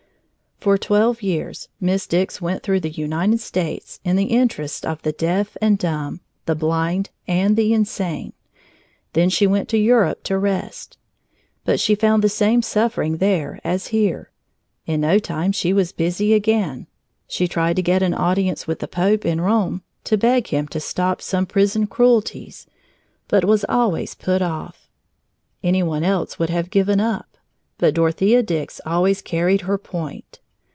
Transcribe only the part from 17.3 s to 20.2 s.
tried to get audience with the Pope in Rome to